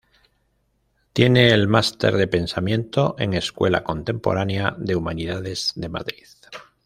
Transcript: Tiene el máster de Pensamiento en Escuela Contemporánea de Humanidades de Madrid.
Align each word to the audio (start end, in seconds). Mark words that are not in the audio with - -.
Tiene 1.13 1.51
el 1.51 1.67
máster 1.67 2.15
de 2.15 2.27
Pensamiento 2.27 3.15
en 3.19 3.35
Escuela 3.35 3.83
Contemporánea 3.83 4.73
de 4.79 4.95
Humanidades 4.95 5.73
de 5.75 5.89
Madrid. 5.89 6.25